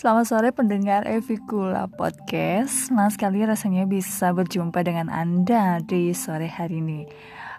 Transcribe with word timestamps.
Selamat 0.00 0.32
sore 0.32 0.48
pendengar 0.48 1.04
Evikula 1.04 1.84
Podcast 1.84 2.88
Senang 2.88 3.12
sekali 3.12 3.44
rasanya 3.44 3.84
bisa 3.84 4.32
berjumpa 4.32 4.80
dengan 4.80 5.12
Anda 5.12 5.76
di 5.84 6.16
sore 6.16 6.48
hari 6.48 6.80
ini 6.80 7.04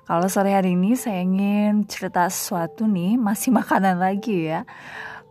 Kalau 0.09 0.25
sore 0.25 0.49
hari 0.57 0.73
ini 0.73 0.97
saya 0.97 1.21
ingin 1.21 1.85
cerita 1.85 2.25
sesuatu 2.25 2.89
nih 2.89 3.13
Masih 3.21 3.53
makanan 3.61 4.01
lagi 4.01 4.49
ya 4.49 4.65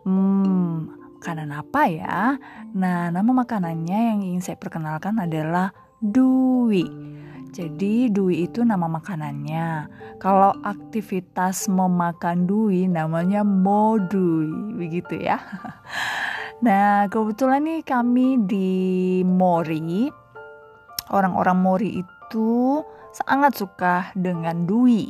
Hmm, 0.07 0.87
makanan 1.19 1.51
apa 1.51 1.81
ya? 1.91 2.39
Nah, 2.79 3.11
nama 3.11 3.31
makanannya 3.43 4.15
yang 4.15 4.19
ingin 4.23 4.39
saya 4.39 4.55
perkenalkan 4.55 5.19
adalah 5.19 5.75
Dui 5.99 7.11
jadi 7.51 8.07
dui 8.07 8.47
itu 8.47 8.63
nama 8.63 8.87
makanannya. 8.87 9.91
Kalau 10.23 10.55
aktivitas 10.63 11.67
memakan 11.67 12.47
dui 12.47 12.87
namanya 12.87 13.43
modui, 13.43 14.71
begitu 14.79 15.19
ya. 15.19 15.35
Nah, 16.61 17.09
kebetulan 17.09 17.65
nih 17.65 17.81
kami 17.81 18.45
di 18.45 18.69
Mori, 19.25 20.13
orang-orang 21.09 21.57
Mori 21.57 21.89
itu 22.05 22.77
sangat 23.09 23.57
suka 23.57 24.13
dengan 24.13 24.69
dui. 24.69 25.09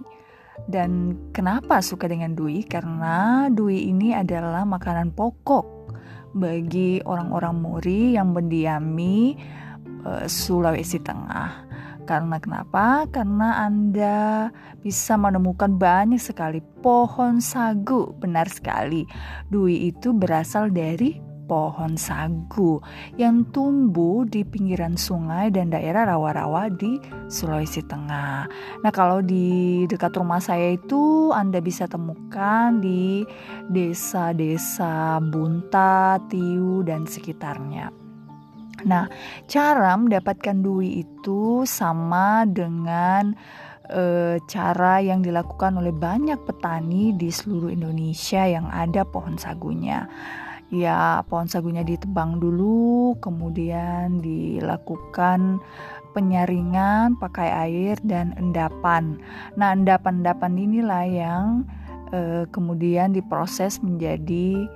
Dan 0.64 1.12
kenapa 1.36 1.84
suka 1.84 2.08
dengan 2.08 2.40
dui? 2.40 2.64
Karena 2.64 3.52
dui 3.52 3.92
ini 3.92 4.16
adalah 4.16 4.64
makanan 4.64 5.12
pokok 5.12 5.92
bagi 6.32 7.04
orang-orang 7.04 7.60
Mori 7.60 8.16
yang 8.16 8.32
mendiami 8.32 9.36
uh, 10.08 10.24
Sulawesi 10.32 11.04
Tengah. 11.04 11.68
Karena 12.08 12.40
kenapa? 12.40 13.12
Karena 13.12 13.60
Anda 13.68 14.48
bisa 14.80 15.20
menemukan 15.20 15.76
banyak 15.76 16.24
sekali 16.24 16.64
pohon 16.80 17.44
sagu. 17.44 18.16
Benar 18.16 18.48
sekali. 18.48 19.04
Dui 19.52 19.92
itu 19.92 20.16
berasal 20.16 20.72
dari 20.72 21.31
pohon 21.50 21.98
sagu 22.00 22.80
yang 23.18 23.44
tumbuh 23.50 24.24
di 24.26 24.46
pinggiran 24.46 24.96
sungai 24.96 25.50
dan 25.50 25.74
daerah 25.74 26.16
rawa-rawa 26.16 26.72
di 26.72 27.02
Sulawesi 27.28 27.84
Tengah. 27.86 28.48
Nah, 28.82 28.92
kalau 28.94 29.20
di 29.20 29.84
dekat 29.90 30.16
rumah 30.16 30.40
saya 30.40 30.76
itu 30.76 31.32
Anda 31.34 31.60
bisa 31.60 31.90
temukan 31.90 32.80
di 32.80 33.26
desa-desa 33.70 35.20
Bunta, 35.20 36.22
Tiu 36.30 36.86
dan 36.86 37.06
sekitarnya. 37.06 37.92
Nah, 38.86 39.06
cara 39.46 39.94
mendapatkan 39.94 40.58
dui 40.58 41.06
itu 41.06 41.68
sama 41.70 42.50
dengan 42.50 43.38
e, 43.86 44.04
cara 44.50 45.04
yang 45.04 45.22
dilakukan 45.22 45.78
oleh 45.78 45.94
banyak 45.94 46.40
petani 46.48 47.14
di 47.14 47.30
seluruh 47.30 47.70
Indonesia 47.70 48.42
yang 48.48 48.66
ada 48.72 49.06
pohon 49.06 49.38
sagunya 49.38 50.10
ya 50.72 51.22
pohon 51.28 51.52
sagunya 51.52 51.84
ditebang 51.84 52.40
dulu, 52.40 53.20
kemudian 53.20 54.24
dilakukan 54.24 55.60
penyaringan 56.16 57.16
pakai 57.20 57.50
air 57.70 57.96
dan 58.04 58.36
endapan. 58.40 59.20
Nah, 59.56 59.76
endapan-endapan 59.76 60.54
inilah 60.56 61.06
yang 61.08 61.46
eh, 62.16 62.44
kemudian 62.52 63.16
diproses 63.16 63.80
menjadi 63.84 64.68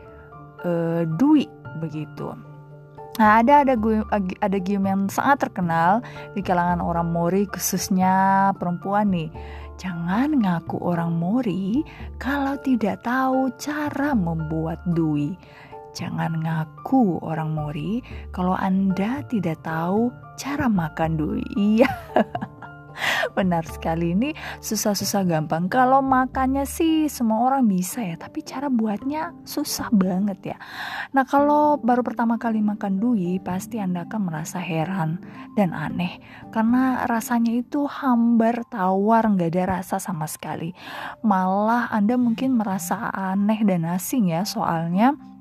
eh, 0.63 1.03
dui 1.19 1.47
begitu. 1.79 2.35
Nah, 3.15 3.39
ada 3.39 3.63
ada 3.63 3.79
ada 4.43 4.57
game 4.59 4.91
yang 4.91 5.07
sangat 5.07 5.47
terkenal 5.47 6.03
di 6.35 6.43
kalangan 6.43 6.83
orang 6.83 7.15
Mori 7.15 7.47
khususnya 7.47 8.51
perempuan 8.59 9.07
nih. 9.07 9.31
Jangan 9.75 10.39
ngaku 10.39 10.79
orang 10.83 11.15
Mori 11.15 11.83
kalau 12.19 12.59
tidak 12.59 13.03
tahu 13.07 13.51
cara 13.55 14.11
membuat 14.15 14.83
dui. 14.91 15.35
Jangan 15.95 16.43
ngaku 16.43 17.23
orang 17.23 17.55
Mori 17.55 18.03
kalau 18.35 18.53
Anda 18.59 19.23
tidak 19.31 19.63
tahu 19.63 20.11
cara 20.35 20.67
makan 20.67 21.15
dui. 21.15 21.43
Iya. 21.55 21.89
Benar 23.35 23.67
sekali 23.67 24.15
ini 24.15 24.31
susah-susah 24.63 25.27
gampang. 25.27 25.67
Kalau 25.67 25.99
makannya 25.99 26.63
sih 26.63 27.11
semua 27.11 27.43
orang 27.51 27.67
bisa 27.67 27.99
ya, 27.99 28.15
tapi 28.15 28.39
cara 28.43 28.71
buatnya 28.71 29.35
susah 29.43 29.91
banget 29.91 30.55
ya. 30.55 30.57
Nah 31.11 31.27
kalau 31.27 31.75
baru 31.75 32.01
pertama 32.03 32.39
kali 32.39 32.63
makan 32.63 32.99
dui, 32.99 33.39
pasti 33.43 33.83
Anda 33.83 34.07
akan 34.07 34.31
merasa 34.31 34.63
heran 34.63 35.19
dan 35.59 35.75
aneh. 35.75 36.19
Karena 36.55 37.03
rasanya 37.07 37.51
itu 37.51 37.83
hambar, 37.83 38.63
tawar, 38.71 39.27
nggak 39.27 39.51
ada 39.51 39.63
rasa 39.79 39.99
sama 39.99 40.27
sekali. 40.27 40.71
Malah 41.19 41.91
Anda 41.91 42.15
mungkin 42.15 42.55
merasa 42.55 43.11
aneh 43.11 43.59
dan 43.67 43.83
asing 43.83 44.31
ya, 44.31 44.47
soalnya 44.47 45.34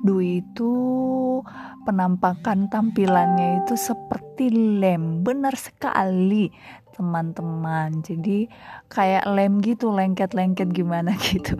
Dwi 0.00 0.40
itu 0.40 0.72
penampakan 1.84 2.72
tampilannya 2.72 3.64
itu 3.64 3.76
seperti 3.76 4.48
lem, 4.80 5.20
benar 5.20 5.52
sekali 5.56 6.48
teman-teman. 6.96 8.00
Jadi 8.00 8.48
kayak 8.88 9.28
lem 9.28 9.60
gitu, 9.60 9.92
lengket-lengket 9.92 10.72
gimana 10.72 11.12
gitu. 11.28 11.56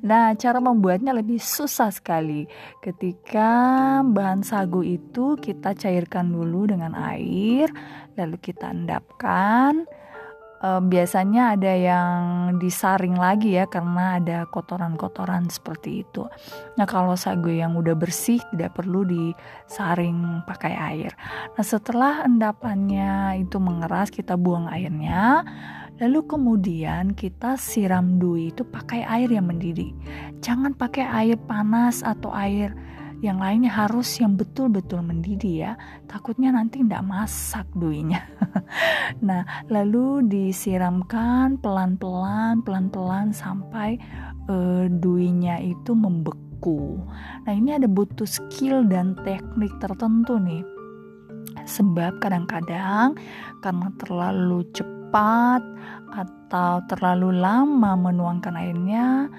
Nah, 0.00 0.32
cara 0.34 0.58
membuatnya 0.58 1.12
lebih 1.12 1.36
susah 1.36 1.92
sekali. 1.92 2.48
Ketika 2.80 4.00
bahan 4.00 4.40
sagu 4.40 4.80
itu 4.80 5.36
kita 5.36 5.76
cairkan 5.76 6.32
dulu 6.32 6.64
dengan 6.72 6.96
air, 6.96 7.68
lalu 8.16 8.40
kita 8.40 8.72
endapkan 8.72 9.84
uh, 10.62 10.80
biasanya 10.80 11.58
ada 11.58 11.72
yang 11.74 12.20
disaring 12.56 13.18
lagi 13.18 13.58
ya 13.58 13.66
karena 13.66 14.22
ada 14.22 14.46
kotoran-kotoran 14.48 15.50
seperti 15.50 16.06
itu. 16.06 16.30
Nah 16.78 16.86
kalau 16.86 17.18
sagu 17.18 17.50
yang 17.50 17.74
udah 17.74 17.98
bersih 17.98 18.38
tidak 18.54 18.78
perlu 18.78 19.02
disaring 19.04 20.46
pakai 20.46 20.72
air. 20.72 21.12
Nah 21.58 21.64
setelah 21.66 22.24
endapannya 22.24 23.42
itu 23.42 23.58
mengeras 23.58 24.08
kita 24.08 24.38
buang 24.38 24.70
airnya. 24.70 25.42
Lalu 26.00 26.24
kemudian 26.24 27.14
kita 27.14 27.54
siram 27.60 28.18
dui 28.18 28.50
itu 28.50 28.66
pakai 28.66 29.06
air 29.06 29.28
yang 29.28 29.46
mendidih. 29.46 29.92
Jangan 30.40 30.74
pakai 30.74 31.04
air 31.04 31.38
panas 31.38 32.02
atau 32.02 32.32
air 32.32 32.74
yang 33.22 33.38
lainnya 33.38 33.70
harus 33.70 34.18
yang 34.18 34.34
betul-betul 34.34 34.98
mendidih 35.00 35.70
ya. 35.70 35.72
Takutnya 36.10 36.50
nanti 36.50 36.82
tidak 36.82 37.06
masak 37.06 37.64
duinya 37.72 38.20
nah 39.26 39.46
lalu 39.70 40.26
disiramkan 40.26 41.56
pelan-pelan 41.62 42.60
pelan-pelan 42.66 43.30
sampai 43.30 43.96
uh, 44.50 44.90
duinya 44.90 45.62
itu 45.62 45.94
membeku. 45.94 46.98
Nah 47.46 47.52
ini 47.52 47.78
ada 47.78 47.86
butuh 47.86 48.26
skill 48.26 48.86
dan 48.90 49.14
teknik 49.22 49.72
tertentu 49.78 50.36
nih. 50.42 50.66
Sebab 51.62 52.18
kadang-kadang 52.18 53.14
karena 53.62 53.88
terlalu 54.02 54.66
cepat 54.74 55.62
atau 56.12 56.84
terlalu 56.86 57.32
lama 57.32 57.96
menuangkan 57.96 58.54
airnya 58.54 59.32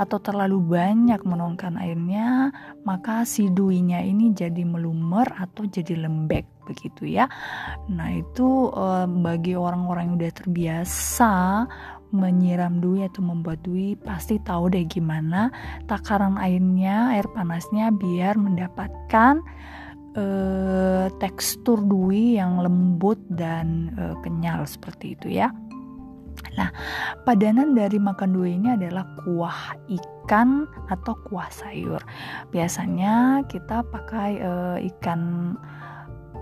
atau 0.00 0.16
terlalu 0.16 0.64
banyak 0.64 1.20
menuangkan 1.28 1.76
airnya, 1.76 2.48
maka 2.88 3.28
si 3.28 3.52
duinya 3.52 4.00
ini 4.00 4.32
jadi 4.32 4.64
melumer 4.64 5.28
atau 5.36 5.68
jadi 5.68 6.08
lembek 6.08 6.48
begitu 6.64 7.04
ya. 7.04 7.28
Nah, 7.92 8.08
itu 8.16 8.72
e, 8.72 9.04
bagi 9.20 9.52
orang-orang 9.52 10.08
yang 10.08 10.16
udah 10.16 10.32
terbiasa 10.32 11.32
menyiram 12.16 12.80
dui 12.80 13.04
atau 13.04 13.22
membuat 13.22 13.60
dui 13.62 13.94
pasti 14.00 14.40
tahu 14.42 14.72
deh 14.72 14.88
gimana 14.88 15.52
takaran 15.84 16.40
airnya, 16.40 17.20
air 17.20 17.28
panasnya 17.36 17.92
biar 17.92 18.40
mendapatkan 18.40 19.44
e, 20.16 20.24
tekstur 21.20 21.76
dui 21.84 22.40
yang 22.40 22.64
lembut 22.64 23.20
dan 23.28 23.92
e, 24.00 24.16
kenyal 24.24 24.64
seperti 24.64 25.12
itu 25.12 25.28
ya. 25.44 25.52
Nah, 26.58 26.70
padanan 27.24 27.72
dari 27.76 27.96
makan 27.96 28.34
dua 28.34 28.48
ini 28.50 28.74
adalah 28.74 29.06
kuah 29.22 29.76
ikan 29.86 30.66
atau 30.90 31.14
kuah 31.28 31.48
sayur. 31.48 32.02
Biasanya 32.50 33.46
kita 33.46 33.86
pakai 33.86 34.30
uh, 34.42 34.78
ikan 34.96 35.54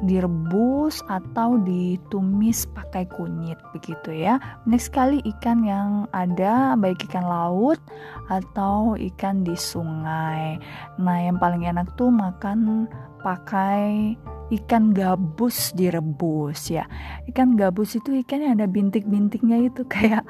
direbus 0.06 1.02
atau 1.10 1.58
ditumis 1.66 2.70
pakai 2.70 3.10
kunyit 3.10 3.58
begitu 3.74 4.14
ya. 4.14 4.38
Banyak 4.62 4.82
sekali 4.82 5.18
ikan 5.36 5.66
yang 5.66 6.06
ada 6.14 6.78
baik 6.78 7.02
ikan 7.10 7.26
laut 7.26 7.82
atau 8.30 8.94
ikan 8.94 9.42
di 9.42 9.58
sungai. 9.58 10.62
Nah, 11.02 11.18
yang 11.18 11.42
paling 11.42 11.66
enak 11.66 11.90
tuh 11.98 12.14
makan 12.14 12.86
pakai 13.26 14.14
ikan 14.48 14.96
gabus 14.96 15.76
direbus 15.76 16.72
ya. 16.72 16.88
Ikan 17.28 17.56
gabus 17.56 18.00
itu 18.00 18.16
ikan 18.24 18.40
yang 18.40 18.54
ada 18.60 18.68
bintik-bintiknya 18.68 19.68
itu 19.68 19.84
kayak 19.92 20.24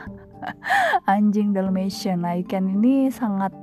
anjing 1.06 1.54
Dalmatian. 1.54 2.26
Nah, 2.26 2.34
ikan 2.42 2.66
ini 2.66 3.10
sangat 3.14 3.54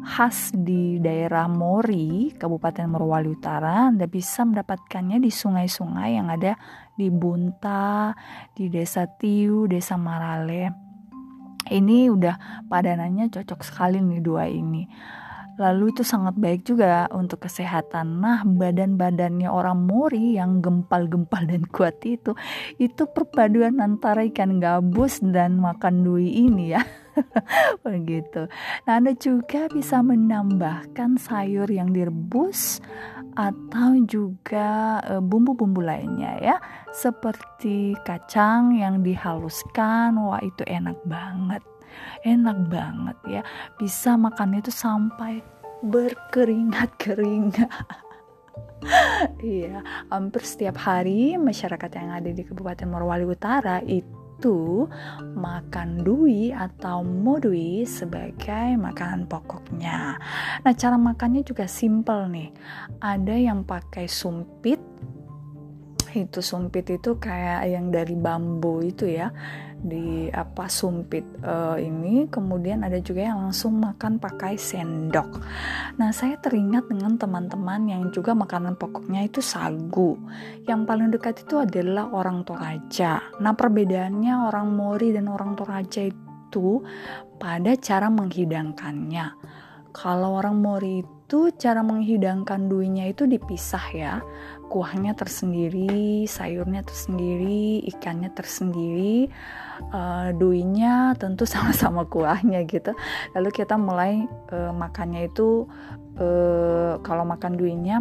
khas 0.00 0.50
di 0.56 0.96
daerah 0.98 1.46
Mori, 1.46 2.32
Kabupaten 2.32 2.88
Morowali 2.88 3.30
Utara. 3.36 3.92
Anda 3.92 4.08
bisa 4.08 4.48
mendapatkannya 4.48 5.20
di 5.20 5.30
sungai-sungai 5.30 6.16
yang 6.16 6.32
ada 6.32 6.56
di 6.96 7.12
Bunta, 7.12 8.16
di 8.56 8.72
Desa 8.72 9.06
Tiu, 9.06 9.68
Desa 9.68 10.00
Marale. 10.00 10.88
Ini 11.70 12.08
udah 12.10 12.66
padanannya 12.66 13.28
cocok 13.28 13.60
sekali 13.62 14.00
nih 14.00 14.20
dua 14.24 14.48
ini. 14.48 14.88
Lalu 15.60 15.92
itu 15.92 16.00
sangat 16.00 16.40
baik 16.40 16.64
juga 16.64 17.04
untuk 17.12 17.44
kesehatan. 17.44 18.24
Nah, 18.24 18.40
badan-badannya 18.48 19.52
orang 19.52 19.84
Mori 19.84 20.40
yang 20.40 20.64
gempal-gempal 20.64 21.44
dan 21.44 21.68
kuat 21.68 22.00
itu, 22.08 22.32
itu 22.80 23.04
perpaduan 23.04 23.76
antara 23.84 24.24
ikan 24.24 24.56
gabus 24.56 25.20
dan 25.20 25.60
makan 25.60 26.00
dui 26.00 26.32
ini 26.32 26.72
ya. 26.72 26.80
Begitu. 27.84 28.48
Nah, 28.88 28.92
Anda 28.96 29.12
juga 29.12 29.68
bisa 29.68 30.00
menambahkan 30.00 31.20
sayur 31.20 31.68
yang 31.68 31.92
direbus 31.92 32.80
atau 33.36 34.00
juga 34.08 34.98
e, 35.04 35.20
bumbu-bumbu 35.20 35.84
lainnya 35.84 36.40
ya, 36.40 36.56
seperti 36.88 37.92
kacang 38.08 38.80
yang 38.80 39.04
dihaluskan. 39.04 40.16
Wah, 40.16 40.40
itu 40.40 40.64
enak 40.64 40.96
banget. 41.04 41.60
Enak 42.26 42.68
banget 42.68 43.18
ya. 43.28 43.42
Bisa 43.78 44.16
makan 44.16 44.58
itu 44.58 44.72
sampai 44.72 45.40
berkeringat-keringat. 45.84 47.70
Iya, 49.44 49.84
hampir 50.08 50.40
setiap 50.40 50.80
hari 50.80 51.36
masyarakat 51.36 51.90
yang 52.00 52.16
ada 52.16 52.30
di 52.32 52.40
Kabupaten 52.40 52.88
Morowali 52.88 53.28
Utara 53.28 53.84
itu 53.84 54.88
makan 55.36 56.00
dui 56.00 56.48
atau 56.48 57.04
modui 57.04 57.84
sebagai 57.84 58.80
makanan 58.80 59.28
pokoknya. 59.28 60.16
Nah, 60.64 60.72
cara 60.72 60.96
makannya 60.96 61.44
juga 61.44 61.68
simple 61.68 62.24
nih. 62.32 62.48
Ada 63.04 63.36
yang 63.36 63.68
pakai 63.68 64.08
sumpit. 64.08 64.80
Itu 66.16 66.40
sumpit 66.40 66.88
itu 66.88 67.20
kayak 67.20 67.68
yang 67.68 67.92
dari 67.92 68.16
bambu 68.16 68.80
itu 68.80 69.12
ya 69.12 69.28
di 69.80 70.28
apa 70.28 70.68
sumpit 70.68 71.24
uh, 71.40 71.80
ini. 71.80 72.28
Kemudian 72.28 72.84
ada 72.84 73.00
juga 73.00 73.32
yang 73.32 73.48
langsung 73.48 73.80
makan 73.80 74.20
pakai 74.20 74.60
sendok. 74.60 75.40
Nah 75.96 76.12
saya 76.12 76.36
teringat 76.36 76.86
dengan 76.92 77.16
teman-teman 77.16 77.88
yang 77.88 78.02
juga 78.12 78.36
makanan 78.36 78.76
pokoknya 78.76 79.24
itu 79.24 79.40
sagu. 79.40 80.20
Yang 80.68 80.80
paling 80.84 81.08
dekat 81.10 81.42
itu 81.42 81.56
adalah 81.60 82.12
orang 82.12 82.44
Toraja. 82.44 83.20
Nah 83.40 83.52
perbedaannya 83.56 84.48
orang 84.52 84.68
Mori 84.72 85.16
dan 85.16 85.26
orang 85.32 85.56
Toraja 85.56 86.06
itu 86.06 86.84
pada 87.40 87.72
cara 87.80 88.12
menghidangkannya. 88.12 89.26
Kalau 89.90 90.38
orang 90.38 90.62
Mori 90.62 91.02
itu 91.02 91.50
cara 91.58 91.82
menghidangkan 91.82 92.66
duinya 92.66 93.06
itu 93.06 93.26
dipisah 93.26 93.86
ya 93.94 94.14
kuahnya 94.70 95.18
tersendiri, 95.18 96.30
sayurnya 96.30 96.86
tersendiri, 96.86 97.82
ikannya 97.90 98.30
tersendiri, 98.30 99.26
uh, 99.90 100.30
duinya 100.38 101.18
tentu 101.18 101.42
sama-sama 101.50 102.06
kuahnya 102.06 102.62
gitu. 102.70 102.94
Lalu 103.34 103.50
kita 103.50 103.74
mulai 103.74 104.22
uh, 104.54 104.70
makannya 104.70 105.26
itu 105.26 105.66
uh, 106.22 107.02
kalau 107.02 107.26
makan 107.26 107.58
duinya 107.58 107.98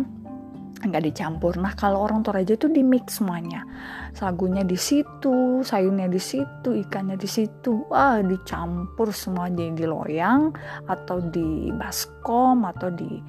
nggak 0.80 1.12
dicampur. 1.12 1.60
Nah 1.60 1.76
kalau 1.76 2.08
orang 2.08 2.24
Toraja 2.24 2.56
itu 2.56 2.72
di 2.72 2.80
mix 2.80 3.20
semuanya, 3.20 3.68
sagunya 4.16 4.64
di 4.64 4.80
situ, 4.80 5.60
sayurnya 5.60 6.08
di 6.08 6.22
situ, 6.22 6.72
ikannya 6.72 7.20
di 7.20 7.28
situ, 7.28 7.84
wah 7.92 8.24
dicampur 8.24 9.12
semua 9.12 9.52
jadi 9.52 9.76
di 9.76 9.84
loyang 9.84 10.56
atau 10.88 11.20
di 11.20 11.68
baskom 11.76 12.64
atau 12.64 12.88
di 12.96 13.20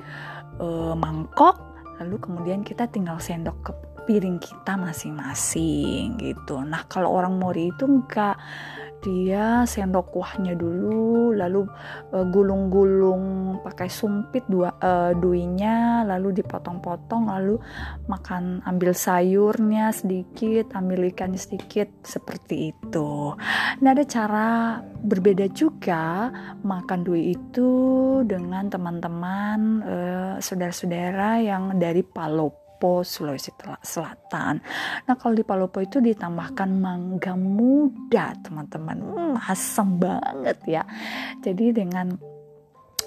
uh, 0.63 0.95
mangkok 0.95 1.69
lalu 2.00 2.17
kemudian 2.19 2.64
kita 2.64 2.88
tinggal 2.88 3.20
sendok 3.20 3.56
ke 3.61 3.73
piring 4.08 4.41
kita 4.41 4.75
masing-masing 4.75 6.17
gitu. 6.19 6.64
Nah 6.64 6.88
kalau 6.88 7.12
orang 7.14 7.37
Mori 7.37 7.70
itu 7.70 7.85
enggak 7.87 8.41
dia 9.00 9.64
sendok 9.64 10.12
kuahnya 10.12 10.55
dulu 10.55 11.32
lalu 11.32 11.64
uh, 12.12 12.26
gulung-gulung 12.29 13.56
pakai 13.64 13.88
sumpit 13.88 14.44
dua 14.47 14.76
uh, 14.81 15.12
duinya 15.17 16.05
lalu 16.05 16.41
dipotong-potong 16.41 17.32
lalu 17.32 17.56
makan 18.06 18.61
ambil 18.69 18.93
sayurnya 18.93 19.91
sedikit 19.91 20.76
ambil 20.76 21.08
ikannya 21.08 21.41
sedikit 21.41 21.88
seperti 22.05 22.76
itu. 22.76 23.35
Nah 23.81 23.91
ada 23.91 24.05
cara 24.05 24.79
berbeda 25.00 25.49
juga 25.50 26.29
makan 26.61 27.00
dui 27.00 27.32
itu 27.32 27.73
dengan 28.29 28.69
teman-teman 28.69 29.61
uh, 29.81 30.35
saudara-saudara 30.38 31.41
yang 31.41 31.81
dari 31.81 32.05
Palop 32.05 32.60
Palopo, 32.81 33.05
Sulawesi 33.05 33.53
Selatan. 33.85 34.56
Nah, 35.05 35.15
kalau 35.21 35.37
di 35.37 35.44
Palopo 35.44 35.85
itu 35.85 36.00
ditambahkan 36.00 36.73
mangga 36.73 37.37
muda, 37.37 38.32
teman-teman. 38.41 38.97
Hmm, 38.97 39.37
asam 39.37 40.00
banget 40.00 40.56
ya. 40.65 40.82
Jadi 41.44 41.77
dengan 41.77 42.09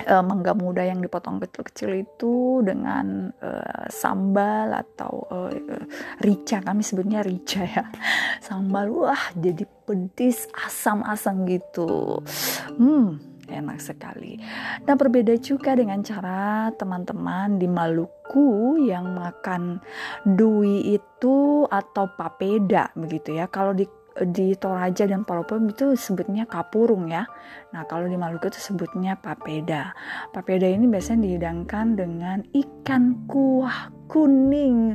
uh, 0.06 0.22
mangga 0.22 0.54
muda 0.54 0.86
yang 0.86 1.02
dipotong 1.02 1.42
kecil-kecil 1.42 2.06
itu 2.06 2.62
dengan 2.62 3.34
uh, 3.42 3.90
sambal 3.90 4.78
atau 4.78 5.25
uh, 5.34 5.50
rica 6.22 6.62
kami 6.62 6.86
sebutnya 6.86 7.25
rica 7.25 7.66
ya 7.66 7.86
sambal 8.46 8.94
wah 8.94 9.25
jadi 9.34 9.66
pedis 9.86 10.46
asam-asam 10.54 11.50
gitu 11.50 12.22
hmm 12.78 13.33
enak 13.54 13.78
sekali. 13.78 14.42
Nah, 14.84 14.96
berbeda 14.98 15.38
juga 15.38 15.78
dengan 15.78 16.02
cara 16.02 16.74
teman-teman 16.74 17.62
di 17.62 17.70
Maluku 17.70 18.82
yang 18.82 19.14
makan 19.14 19.78
dui 20.26 20.98
itu 20.98 21.70
atau 21.70 22.10
papeda 22.18 22.90
begitu 22.98 23.38
ya. 23.38 23.46
Kalau 23.48 23.78
di 23.78 23.86
di 24.22 24.54
Toraja 24.54 25.10
dan 25.10 25.26
Palopo 25.26 25.58
itu 25.58 25.98
sebutnya 25.98 26.46
kapurung 26.46 27.10
ya. 27.10 27.26
Nah 27.74 27.84
kalau 27.90 28.06
di 28.06 28.14
Maluku 28.14 28.54
itu 28.54 28.62
sebutnya 28.62 29.18
papeda. 29.18 29.98
Papeda 30.30 30.70
ini 30.70 30.86
biasanya 30.86 31.26
dihidangkan 31.26 31.98
dengan 31.98 32.38
ikan 32.54 33.26
kuah 33.26 33.90
kuning. 34.13 34.94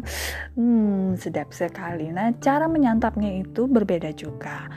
Hmm, 0.55 1.19
sedap 1.19 1.51
sekali. 1.51 2.15
Nah 2.15 2.31
cara 2.39 2.71
menyantapnya 2.71 3.43
itu 3.43 3.67
berbeda 3.67 4.15
juga. 4.15 4.71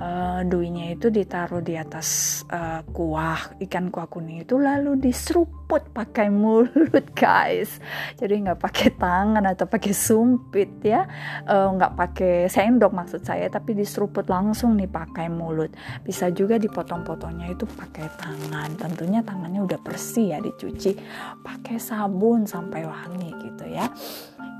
Uh, 0.00 0.40
duinya 0.48 0.96
itu 0.96 1.12
ditaruh 1.12 1.60
di 1.60 1.76
atas 1.76 2.40
uh, 2.48 2.80
kuah 2.88 3.56
ikan 3.68 3.92
kuah 3.92 4.08
kuning 4.08 4.44
itu 4.44 4.56
lalu 4.56 4.96
diseruput 4.96 5.92
pakai 5.92 6.28
mulut 6.28 7.04
guys. 7.16 7.80
Jadi 8.16 8.44
nggak 8.44 8.60
pakai 8.60 8.88
tangan 8.96 9.44
atau 9.48 9.64
pakai 9.64 9.92
sumpit 9.96 10.68
ya. 10.84 11.04
Uh, 11.48 11.72
pakai 11.76 12.48
sendok 12.52 12.92
maksud 12.92 13.24
saya 13.24 13.48
tapi 13.48 13.72
diseruput 13.76 14.28
langsung 14.28 14.76
nih 14.76 14.88
pakai 14.88 15.32
mulut. 15.32 15.72
Bisa 16.04 16.28
juga 16.32 16.60
dipotong-potongnya 16.60 17.52
itu 17.52 17.64
pakai 17.64 18.08
tangan. 18.20 18.76
Tentunya 18.76 19.24
tangannya 19.24 19.64
udah 19.64 19.80
bersih 19.80 20.36
ya 20.36 20.38
dicuci 20.40 20.96
pakai 21.44 21.76
sabun 21.80 22.44
sampai 22.44 22.84
wangi 22.84 23.30
gitu 23.40 23.64
ya 23.70 23.86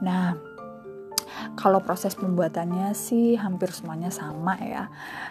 nah 0.00 0.38
kalau 1.56 1.80
proses 1.80 2.16
pembuatannya 2.16 2.92
sih 2.92 3.36
hampir 3.36 3.72
semuanya 3.72 4.12
sama 4.12 4.56
ya. 4.60 4.88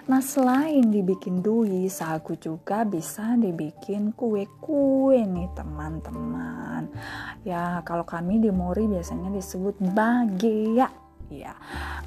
Nah 0.09 0.21
selain 0.21 0.89
dibikin 0.89 1.41
dui, 1.41 1.89
sagu 1.89 2.37
juga 2.37 2.85
bisa 2.85 3.37
dibikin 3.37 4.13
kue-kue 4.13 5.21
nih 5.25 5.49
teman-teman. 5.53 6.89
Ya 7.45 7.81
kalau 7.85 8.05
kami 8.05 8.41
di 8.41 8.49
Mori 8.49 8.85
biasanya 8.89 9.29
disebut 9.33 9.81
bagea. 9.93 11.08
Ya, 11.29 11.53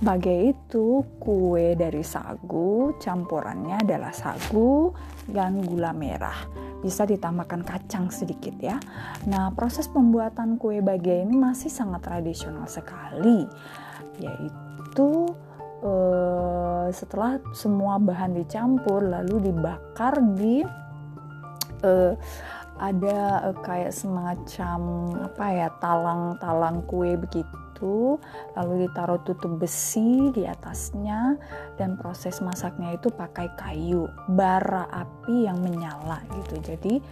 bagea 0.03 0.51
itu 0.51 1.07
kue 1.23 1.79
dari 1.79 2.03
sagu, 2.03 2.99
campurannya 2.99 3.79
adalah 3.79 4.11
sagu 4.11 4.91
dan 5.31 5.63
gula 5.63 5.95
merah. 5.95 6.35
Bisa 6.83 7.07
ditambahkan 7.07 7.63
kacang 7.63 8.11
sedikit 8.11 8.59
ya. 8.59 8.83
Nah, 9.31 9.55
proses 9.55 9.87
pembuatan 9.87 10.59
kue 10.59 10.83
bagea 10.83 11.23
ini 11.23 11.39
masih 11.39 11.71
sangat 11.71 12.03
tradisional 12.03 12.67
sekali 12.67 13.47
yaitu 14.21 15.33
uh, 15.87 16.87
setelah 16.93 17.41
semua 17.55 17.97
bahan 17.97 18.37
dicampur 18.37 19.07
lalu 19.07 19.51
dibakar 19.51 20.19
di 20.37 20.67
uh, 21.87 22.13
ada 22.83 23.53
uh, 23.53 23.57
kayak 23.63 23.95
semacam 23.95 24.81
apa 25.31 25.47
ya 25.55 25.69
talang-talang 25.79 26.83
kue 26.91 27.15
begitu 27.17 27.72
lalu 28.55 28.87
ditaruh 28.87 29.21
tutup 29.27 29.59
besi 29.59 30.31
di 30.31 30.47
atasnya 30.47 31.35
dan 31.77 31.99
proses 31.99 32.39
masaknya 32.39 32.95
itu 32.95 33.11
pakai 33.11 33.51
kayu 33.59 34.07
bara 34.31 34.87
api 34.89 35.51
yang 35.51 35.59
menyala 35.59 36.23
gitu. 36.39 36.61
Jadi 36.63 37.03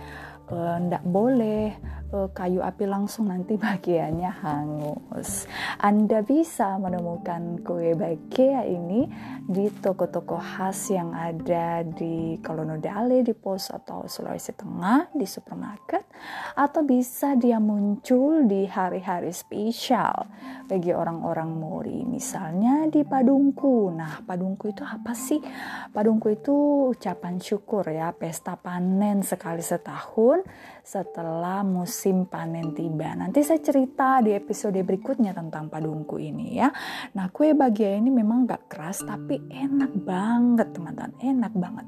ndak 0.50 1.04
uh, 1.06 1.10
boleh 1.10 1.70
uh, 2.10 2.28
kayu 2.34 2.60
api 2.60 2.84
langsung 2.86 3.30
nanti 3.30 3.54
bagiannya 3.60 4.30
hangus. 4.42 5.46
Anda 5.78 6.22
bisa 6.26 6.76
menemukan 6.76 7.62
kue 7.62 7.94
bagia 7.94 8.66
ini 8.66 9.06
di 9.46 9.70
toko-toko 9.70 10.38
khas 10.38 10.90
yang 10.94 11.14
ada 11.14 11.82
di 11.86 12.38
Kolonodale, 12.42 13.22
di 13.22 13.34
Pos 13.34 13.70
atau 13.70 14.06
Sulawesi 14.06 14.54
Tengah, 14.54 15.10
di 15.14 15.26
supermarket, 15.26 16.06
atau 16.54 16.82
bisa 16.86 17.34
dia 17.38 17.58
muncul 17.58 18.46
di 18.46 18.66
hari-hari 18.66 19.34
spesial 19.34 20.28
bagi 20.66 20.94
orang-orang 20.94 21.50
Mori, 21.50 22.06
misalnya 22.06 22.86
di 22.86 23.02
Padungku. 23.02 23.90
Nah, 23.90 24.22
Padungku 24.22 24.70
itu 24.70 24.86
apa 24.86 25.14
sih? 25.16 25.42
Padungku 25.90 26.30
itu 26.30 26.54
ucapan 26.94 27.42
syukur 27.42 27.86
ya, 27.90 28.14
pesta 28.14 28.54
panen 28.54 29.22
sekali 29.26 29.62
setahun 29.64 30.39
kebun 30.40 30.68
setelah 30.80 31.62
musim 31.62 32.26
panen 32.26 32.72
tiba. 32.74 33.14
Nanti 33.14 33.44
saya 33.44 33.60
cerita 33.62 34.18
di 34.24 34.34
episode 34.34 34.80
berikutnya 34.80 35.30
tentang 35.36 35.70
padungku 35.70 36.18
ini 36.18 36.56
ya. 36.56 36.72
Nah 37.14 37.30
kue 37.30 37.52
bahagia 37.54 37.94
ini 38.00 38.10
memang 38.10 38.48
gak 38.48 38.66
keras 38.72 39.04
tapi 39.04 39.38
enak 39.52 39.92
banget 40.02 40.72
teman-teman, 40.74 41.12
enak 41.20 41.52
banget. 41.54 41.86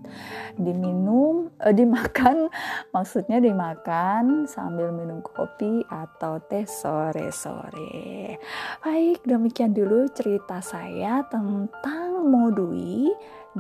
Diminum, 0.61 1.51
eh, 1.59 1.75
dimakan, 1.75 2.53
maksudnya 2.95 3.43
dimakan 3.43 4.47
sambil 4.47 4.93
minum 4.95 5.25
kopi 5.25 5.83
atau 5.89 6.39
teh 6.47 6.69
sore-sore. 6.69 8.39
Baik, 8.85 9.25
demikian 9.27 9.75
dulu 9.75 10.07
cerita 10.15 10.63
saya 10.63 11.27
tentang 11.27 12.29
modui 12.29 13.11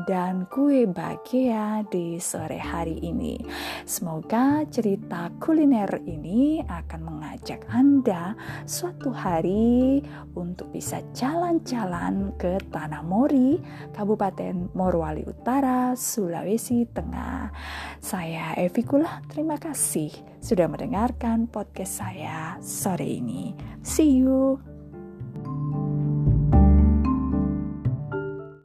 dan 0.09 0.49
kue 0.49 0.89
bahagia 0.89 1.85
di 1.93 2.17
sore 2.17 2.57
hari 2.57 2.97
ini. 3.05 3.37
Semoga 3.85 4.65
cerita 4.73 5.29
kuliner 5.37 6.01
ini 6.09 6.65
akan 6.65 7.01
mengajak 7.05 7.69
Anda 7.69 8.33
suatu 8.65 9.13
hari 9.13 10.01
untuk 10.33 10.73
bisa 10.73 11.05
jalan-jalan 11.13 12.33
ke 12.41 12.57
Tanah 12.73 13.05
Mori, 13.05 13.61
Kabupaten 13.93 14.73
Morowali 14.73 15.29
Utara, 15.29 15.93
Sulawesi 15.93 16.89
Tengah. 16.89 17.53
Saya 18.01 18.57
Evi 18.57 18.83
Kula, 18.83 19.21
terima 19.29 19.61
kasih 19.61 20.09
sudah 20.41 20.67
mendengarkan 20.67 21.47
podcast 21.47 22.01
saya 22.01 22.57
sore 22.65 23.21
ini. 23.21 23.53
See 23.85 24.25
you. 24.25 24.72